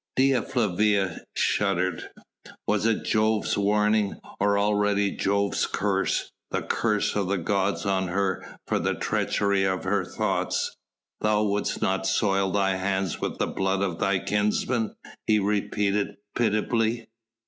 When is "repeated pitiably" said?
15.37-17.07